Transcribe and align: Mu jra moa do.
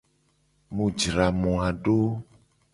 Mu 0.73 0.85
jra 0.99 1.27
moa 1.41 1.69
do. 1.83 1.97